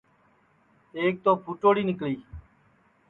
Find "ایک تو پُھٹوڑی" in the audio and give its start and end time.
0.97-1.83